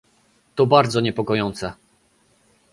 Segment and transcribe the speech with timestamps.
[0.55, 1.73] To bardzo niepokojące